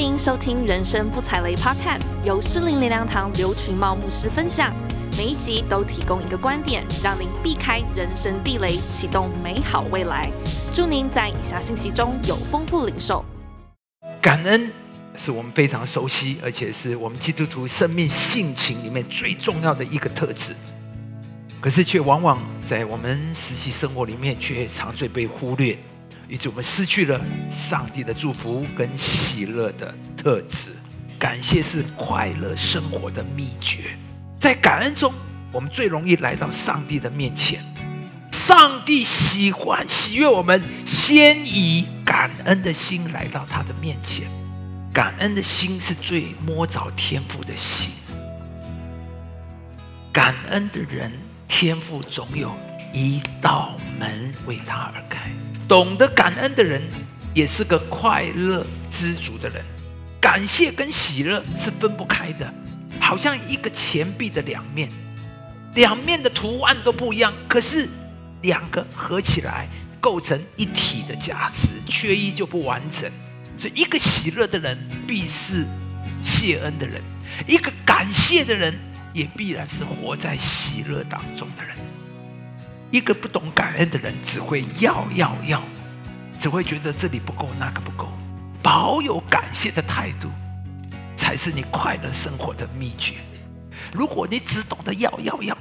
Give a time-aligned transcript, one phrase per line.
[0.00, 4.72] 您收听《人生不踩雷》Podcast，由诗灵灵粮堂刘群茂牧师分享。
[5.16, 10.30] 每一集都提供一个观点，让您避开人生地雷，启动美好未来。
[10.72, 13.24] 祝您在以下信息中有丰富领受。
[14.22, 14.70] 感恩
[15.16, 20.54] 是我们非常熟悉，而且是我们基督徒生命性情里面最重要的一个特质。
[21.60, 25.76] 可是，却往往在我们实际生活里面，却常最被忽略，
[26.28, 27.20] 以致我们失去了
[27.50, 30.70] 上帝的祝福跟喜乐的特质。
[31.18, 33.96] 感谢是快乐生活的秘诀。
[34.38, 35.12] 在感恩中，
[35.50, 37.64] 我们最容易来到上帝的面前。
[38.30, 44.28] 上帝喜欢喜悦我们，先以感恩的心来到他的面前。
[44.92, 47.90] 感恩的心是最摸着天赋的心。
[50.12, 51.12] 感恩的人，
[51.46, 52.54] 天赋总有
[52.92, 55.30] 一道门为他而开。
[55.68, 56.82] 懂得感恩的人，
[57.34, 59.62] 也是个快乐知足的人。
[60.18, 62.52] 感谢跟喜乐是分不开的。
[62.98, 64.90] 好像一个钱币的两面，
[65.74, 67.88] 两面的图案都不一样，可是
[68.42, 69.68] 两个合起来
[70.00, 73.08] 构成一体的价值，缺一就不完整。
[73.56, 75.64] 所以，一个喜乐的人必是
[76.24, 77.02] 谢恩的人，
[77.46, 78.74] 一个感谢的人
[79.12, 81.76] 也必然是活在喜乐当中的人。
[82.90, 85.62] 一个不懂感恩的人，只会要要要，
[86.40, 88.08] 只会觉得这里不够，那个不够，
[88.62, 90.28] 保有感谢的态度。
[91.18, 93.14] 才是你快乐生活的秘诀。
[93.92, 95.58] 如果你只懂得要要要，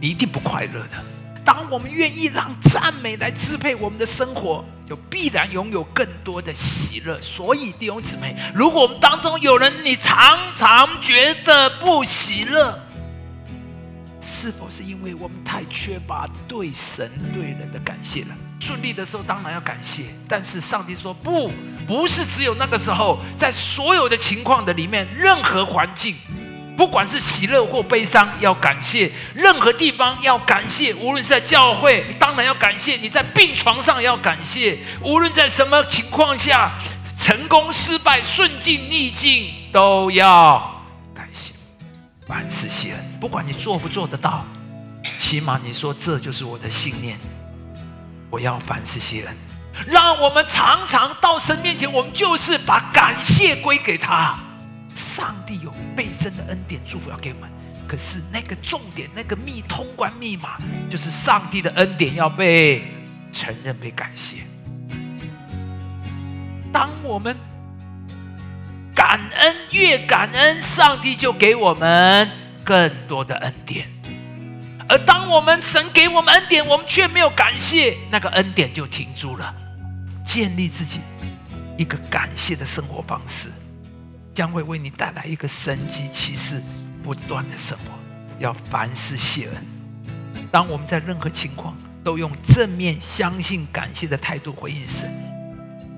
[0.00, 1.04] 你一定不快乐的。
[1.44, 7.20] 当我们愿意让赞美来支配我们的生活，就必然拥有更多的喜乐。
[7.20, 12.76] 所以弟兄姊妹，如果我们当中有人你常常觉得不喜乐，
[14.22, 18.28] 是否是因为我们太缺乏对神对人的感谢了？
[18.60, 21.50] 顺利的时候当然要感谢，但是上帝说不，
[21.86, 26.14] 不是只有那个时候，在所有的情况的里面，任何环境，
[26.76, 36.72] 不管是喜乐或悲伤，要感谢；任何地方要感谢，无论是在教会，当然要感谢；你在病床上要感谢，无论在什么情况下，
[37.16, 40.81] 成功、失败、顺境、逆境，都要。
[42.32, 44.46] 凡事谢恩，不管你做不做得到，
[45.18, 47.18] 起码你说这就是我的信念。
[48.30, 49.36] 我要凡事谢恩，
[49.86, 54.34] 让我们常常到神面前，我们就是把感谢归给他。
[54.94, 57.50] 上帝有倍增的恩典祝福要给我们，
[57.86, 60.56] 可是那个重点，那个密通关密码，
[60.88, 62.82] 就是上帝的恩典要被
[63.30, 64.36] 承认、被感谢。
[66.72, 67.36] 当我们
[69.32, 72.30] 恩，越感恩，上帝就给我们
[72.64, 73.88] 更多的恩典。
[74.88, 79.54] 而当我们神给我们恩典，我们却没有感谢，那个恩典就停住了。
[80.24, 81.00] 建立自己
[81.78, 83.48] 一个感谢的生活方式，
[84.34, 86.62] 将会为你带来一个神迹奇事
[87.02, 87.98] 不断的生活。
[88.38, 89.66] 要凡事谢恩。
[90.50, 95.10] 当我们在任何情况都用正面、相信、感谢的态度回应神，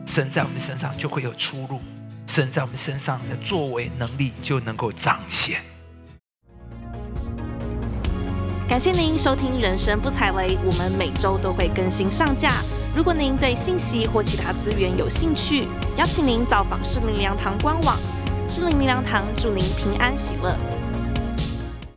[0.07, 1.81] 神在我们身上就会有出路，
[2.35, 5.61] 神在我们身上的作为能力就能够彰显。
[8.69, 12.55] 感谢您收听《人生不踩雷》，我们每周都会更新上架。
[12.93, 17.97] 如果您对信息或其他资源有兴趣，邀请您造访诗灵灵粮堂官网。
[18.49, 20.59] 诗灵灵粮堂祝您平安喜乐。